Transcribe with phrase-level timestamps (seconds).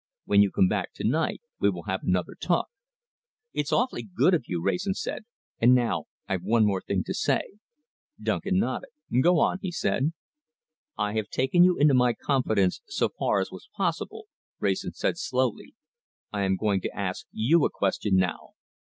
[0.25, 2.69] When you come back to night we will have another talk."
[3.53, 5.25] "It's awfully good of you," Wrayson said.
[5.59, 7.59] "And now I've one thing more to say."
[8.19, 8.89] Duncan nodded.
[9.21, 10.13] "Go on," he said.
[10.97, 14.25] "I have taken you into my confidence so far as was possible,"
[14.59, 15.75] Wrayson said slowly.
[16.33, 18.55] "I am going to ask you a question now."